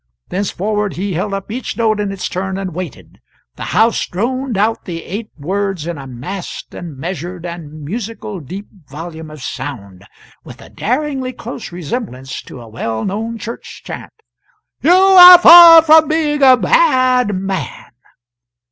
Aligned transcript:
Thenceforward 0.29 0.93
he 0.95 1.13
held 1.13 1.31
up 1.31 1.51
each 1.51 1.77
note 1.77 1.99
in 1.99 2.11
its 2.11 2.27
turn 2.27 2.57
and 2.57 2.73
waited. 2.73 3.19
The 3.55 3.65
house 3.65 4.07
droned 4.07 4.57
out 4.57 4.85
the 4.85 5.03
eight 5.03 5.29
words 5.37 5.85
in 5.85 5.99
a 5.99 6.07
massed 6.07 6.73
and 6.73 6.97
measured 6.97 7.45
and 7.45 7.83
musical 7.83 8.39
deep 8.39 8.65
volume 8.89 9.29
of 9.29 9.43
sound 9.43 10.07
(with 10.43 10.59
a 10.59 10.71
daringly 10.71 11.33
close 11.33 11.71
resemblance 11.71 12.41
to 12.45 12.59
a 12.61 12.67
well 12.67 13.05
known 13.05 13.37
church 13.37 13.83
chant) 13.85 14.11
"You 14.81 14.89
are 14.91 15.35
f 15.35 15.45
a 15.45 15.49
r 15.49 15.81
from 15.83 16.07
being 16.07 16.41
a 16.41 16.57
b 16.57 16.67
a 16.67 16.71
a 16.71 17.19
a 17.21 17.25
d 17.25 17.33
man." 17.33 17.91